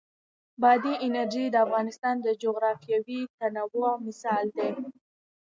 بادي 0.61 0.93
انرژي 1.05 1.45
د 1.51 1.55
افغانستان 1.65 2.15
د 2.21 2.27
جغرافیوي 2.43 3.19
تنوع 3.37 3.91
مثال 4.07 4.45
دی. 4.57 4.69